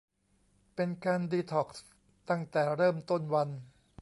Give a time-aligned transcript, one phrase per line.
[0.75, 1.83] เป็นการดีท็อกซ์
[2.29, 3.49] ตั้งแต่เริ่มต้นวัน